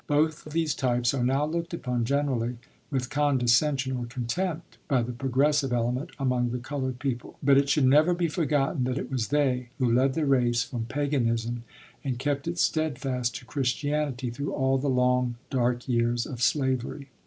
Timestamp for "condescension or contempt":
3.11-4.79